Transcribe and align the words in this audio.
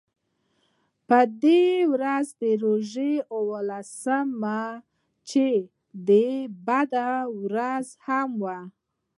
په 1.07 1.19
دې 1.43 1.65
ورځ 1.93 2.25
د 2.41 2.43
روژې 2.63 3.13
اوولسمه 3.35 4.61
وه 4.75 4.81
چې 5.29 5.47
د 6.07 6.09
بدر 6.67 7.13
ورځ 7.43 7.85
هم 8.05 8.29
وه. 8.43 8.59